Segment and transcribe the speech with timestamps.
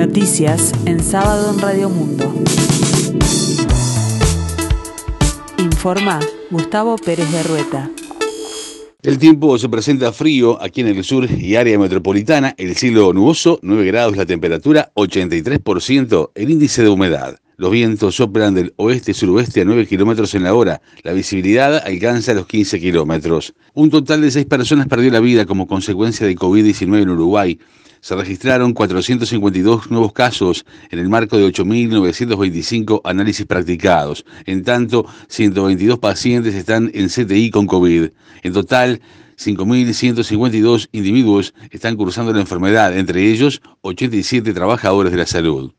[0.00, 2.34] Noticias en sábado en Radio Mundo.
[5.58, 6.18] Informa
[6.50, 7.90] Gustavo Pérez de Rueta.
[9.02, 13.58] El tiempo se presenta frío aquí en el sur y área metropolitana, el cielo nuboso,
[13.60, 17.38] 9 grados la temperatura, 83% el índice de humedad.
[17.58, 20.80] Los vientos soplan del oeste-suroeste a 9 kilómetros en la hora.
[21.02, 23.52] La visibilidad alcanza los 15 kilómetros.
[23.74, 27.58] Un total de 6 personas perdió la vida como consecuencia de COVID-19 en Uruguay.
[28.00, 34.24] Se registraron 452 nuevos casos en el marco de 8.925 análisis practicados.
[34.46, 38.08] En tanto, 122 pacientes están en CTI con COVID.
[38.42, 39.00] En total,
[39.38, 45.72] 5.152 individuos están cursando la enfermedad, entre ellos 87 trabajadores de la salud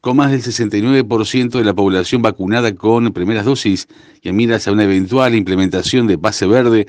[0.00, 3.88] con más del 69% de la población vacunada con primeras dosis
[4.22, 6.86] y en miras a una eventual implementación de pase verde,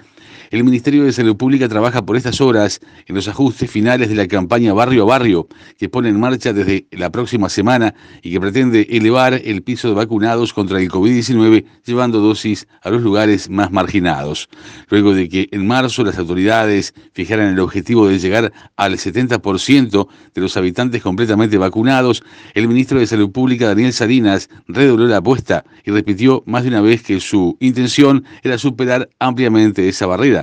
[0.50, 4.28] el Ministerio de Salud Pública trabaja por estas horas en los ajustes finales de la
[4.28, 8.88] campaña Barrio a Barrio, que pone en marcha desde la próxima semana y que pretende
[8.90, 14.50] elevar el piso de vacunados contra el COVID-19, llevando dosis a los lugares más marginados.
[14.90, 20.42] Luego de que en marzo las autoridades fijaran el objetivo de llegar al 70% de
[20.42, 22.24] los habitantes completamente vacunados,
[22.56, 26.82] el ministro de Salud Pública, Daniel Salinas, redobló la apuesta y repitió más de una
[26.82, 30.39] vez que su intención era superar ampliamente esa barrera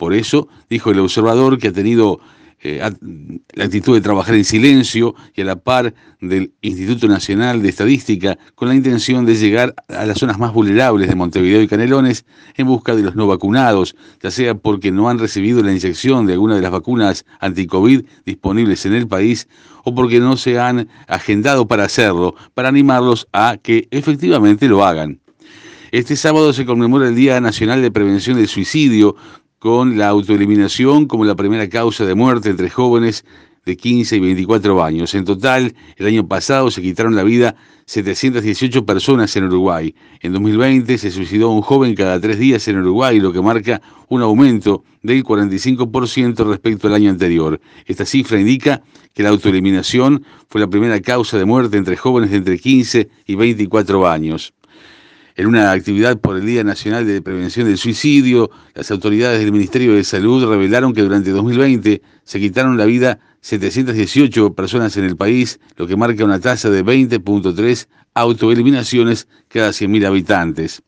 [0.00, 2.20] por eso, dijo el observador, que ha tenido
[2.62, 2.80] eh,
[3.52, 8.38] la actitud de trabajar en silencio y a la par del Instituto Nacional de Estadística
[8.54, 12.24] con la intención de llegar a las zonas más vulnerables de Montevideo y Canelones
[12.56, 16.32] en busca de los no vacunados, ya sea porque no han recibido la inyección de
[16.32, 19.48] alguna de las vacunas anti-COVID disponibles en el país
[19.84, 25.20] o porque no se han agendado para hacerlo, para animarlos a que efectivamente lo hagan.
[25.92, 29.16] Este sábado se conmemora el Día Nacional de Prevención del Suicidio,
[29.60, 33.26] con la autoeliminación como la primera causa de muerte entre jóvenes
[33.66, 35.14] de 15 y 24 años.
[35.14, 39.94] En total, el año pasado se quitaron la vida 718 personas en Uruguay.
[40.20, 44.22] En 2020 se suicidó un joven cada tres días en Uruguay, lo que marca un
[44.22, 47.60] aumento del 45% respecto al año anterior.
[47.84, 48.82] Esta cifra indica
[49.12, 53.34] que la autoeliminación fue la primera causa de muerte entre jóvenes de entre 15 y
[53.34, 54.54] 24 años.
[55.36, 59.94] En una actividad por el Día Nacional de Prevención del Suicidio, las autoridades del Ministerio
[59.94, 65.60] de Salud revelaron que durante 2020 se quitaron la vida 718 personas en el país,
[65.76, 70.82] lo que marca una tasa de 20.3 autoeliminaciones cada 100.000 habitantes.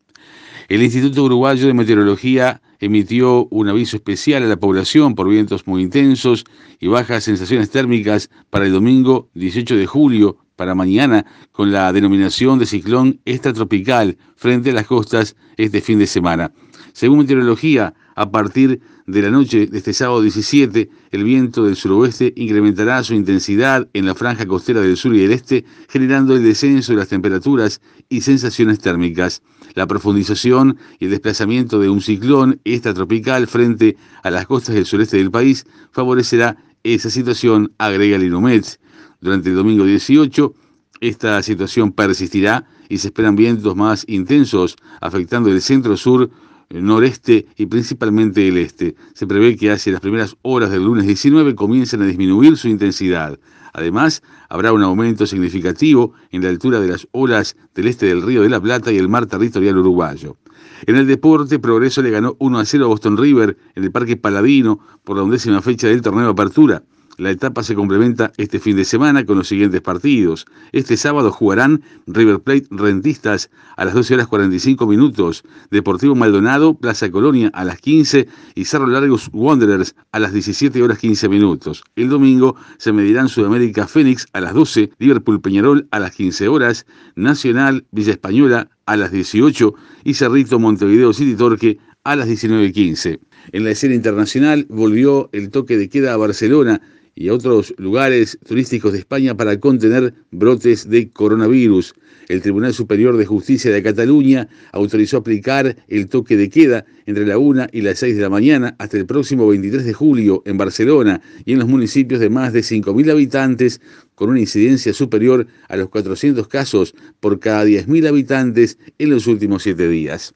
[0.67, 5.81] El Instituto Uruguayo de Meteorología emitió un aviso especial a la población por vientos muy
[5.81, 6.43] intensos
[6.81, 12.59] y bajas sensaciones térmicas para el domingo 18 de julio para mañana con la denominación
[12.59, 16.51] de ciclón extratropical frente a las costas este fin de semana.
[16.91, 22.33] Según meteorología, a partir de la noche de este sábado 17, el viento del suroeste
[22.35, 26.93] incrementará su intensidad en la franja costera del sur y del este, generando el descenso
[26.93, 29.41] de las temperaturas y sensaciones térmicas.
[29.73, 35.17] La profundización y el desplazamiento de un ciclón extratropical frente a las costas del sureste
[35.17, 38.79] del país favorecerá esa situación, agrega el Inumet.
[39.21, 40.53] Durante el domingo 18,
[40.99, 46.29] esta situación persistirá y se esperan vientos más intensos afectando el centro-sur,
[46.69, 48.95] el noreste y principalmente el este.
[49.13, 53.39] Se prevé que hacia las primeras horas del lunes 19 comiencen a disminuir su intensidad.
[53.73, 58.43] Además, habrá un aumento significativo en la altura de las olas del este del Río
[58.43, 60.37] de la Plata y el mar territorial uruguayo.
[60.85, 64.17] En el deporte, Progreso le ganó 1 a 0 a Boston River en el Parque
[64.17, 66.83] Paladino por la undécima fecha del torneo de apertura.
[67.17, 70.47] La etapa se complementa este fin de semana con los siguientes partidos.
[70.71, 77.11] Este sábado jugarán River Plate Rentistas a las 12 horas 45 minutos, Deportivo Maldonado, Plaza
[77.11, 81.83] Colonia a las 15 y Cerro Largos Wanderers a las 17 horas 15 minutos.
[81.95, 86.87] El domingo se medirán Sudamérica Fénix a las 12, Liverpool Peñarol a las 15 horas,
[87.15, 93.19] Nacional Villa Española a las 18 y Cerrito Montevideo City Torque a las 19.15.
[93.51, 96.81] En la escena internacional volvió el toque de queda a Barcelona
[97.15, 101.93] y a otros lugares turísticos de España para contener brotes de coronavirus.
[102.29, 107.37] El Tribunal Superior de Justicia de Cataluña autorizó aplicar el toque de queda entre la
[107.37, 111.21] 1 y las 6 de la mañana hasta el próximo 23 de julio en Barcelona
[111.45, 113.81] y en los municipios de más de 5.000 habitantes
[114.15, 119.63] con una incidencia superior a los 400 casos por cada 10.000 habitantes en los últimos
[119.63, 120.33] siete días.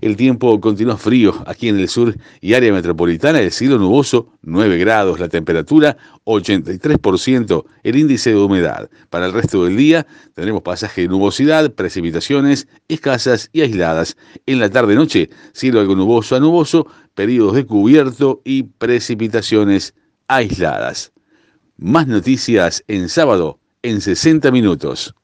[0.00, 4.78] El tiempo continúa frío aquí en el sur y área metropolitana, el cielo nuboso, 9
[4.78, 8.88] grados, la temperatura 83%, el índice de humedad.
[9.10, 14.16] Para el resto del día tendremos pasaje de nubosidad, precipitaciones escasas y aisladas.
[14.46, 19.92] En la tarde-noche, cielo algo nuboso a nuboso, periodos de cubierto y precipitaciones
[20.28, 21.12] aisladas.
[21.76, 25.14] Más noticias en sábado en 60 minutos.